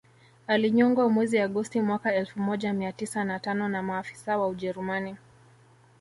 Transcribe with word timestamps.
Alinyongwa 0.47 1.09
mwezi 1.09 1.39
Agosti 1.39 1.81
mwaka 1.81 2.15
elfu 2.15 2.39
moja 2.39 2.73
mia 2.73 2.91
tisa 2.91 3.23
na 3.23 3.39
tano 3.39 3.67
na 3.69 3.83
maafisa 3.83 4.37
wa 4.37 4.47
ujerumani 4.47 5.15